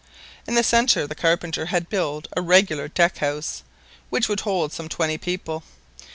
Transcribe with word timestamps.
In 0.47 0.55
the 0.55 0.63
centre 0.63 1.05
the 1.05 1.13
carpenter 1.13 1.67
had 1.67 1.87
built 1.87 2.27
a 2.35 2.41
regular 2.41 2.87
deck 2.87 3.19
house, 3.19 3.61
which 4.09 4.27
would 4.29 4.39
hold 4.39 4.73
some 4.73 4.89
twenty 4.89 5.19
people. 5.19 5.63